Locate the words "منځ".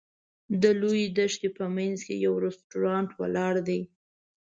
1.75-1.97